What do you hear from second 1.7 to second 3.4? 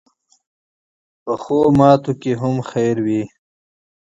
ماتو کې هم خیر وي